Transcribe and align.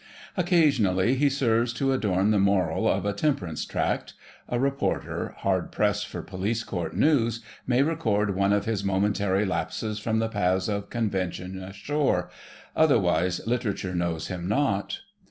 Occasionally 0.35 1.13
he 1.13 1.29
serves 1.29 1.71
to 1.73 1.91
adorn 1.93 2.31
the 2.31 2.39
moral 2.39 2.89
of 2.89 3.05
a 3.05 3.13
temperance 3.13 3.65
tract: 3.65 4.13
a 4.49 4.57
reporter, 4.59 5.35
hard 5.37 5.71
pressed 5.71 6.07
for 6.07 6.23
police 6.23 6.63
court 6.63 6.95
news, 6.97 7.39
may 7.67 7.83
record 7.83 8.35
one 8.35 8.51
of 8.51 8.65
his 8.65 8.83
momentary 8.83 9.45
lapses 9.45 9.99
from 9.99 10.17
the 10.17 10.27
paths 10.27 10.67
of 10.67 10.89
convention 10.89 11.61
ashore. 11.61 12.31
Otherwise 12.75 13.45
Literature 13.45 13.93
knows 13.93 14.25
him 14.25 14.47
not. 14.49 15.01